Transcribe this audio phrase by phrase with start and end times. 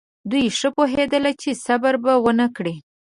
[0.31, 2.75] دوی ښه پوهېدل چې صبر به ونه کړي.